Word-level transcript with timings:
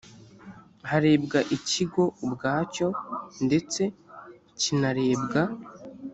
harebwa 0.89 1.39
ikigo 1.55 2.03
ubwacyo 2.25 2.87
ndetse 3.45 3.81
kinarebwa 4.59 5.41